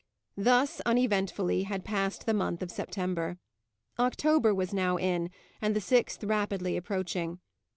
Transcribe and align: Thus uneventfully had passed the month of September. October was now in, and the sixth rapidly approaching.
Thus 0.37 0.81
uneventfully 0.83 1.61
had 1.61 1.85
passed 1.85 2.25
the 2.25 2.33
month 2.33 2.63
of 2.63 2.71
September. 2.71 3.37
October 3.99 4.51
was 4.51 4.73
now 4.73 4.97
in, 4.97 5.29
and 5.61 5.75
the 5.75 5.79
sixth 5.79 6.23
rapidly 6.23 6.75
approaching. 6.75 7.39